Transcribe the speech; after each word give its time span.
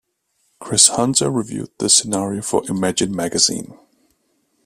Chris 0.59 0.87
Hunter 0.87 1.29
reviewed 1.29 1.69
the 1.77 1.87
scenario 1.87 2.41
for 2.41 2.67
"Imagine" 2.67 3.15
magazine. 3.15 3.77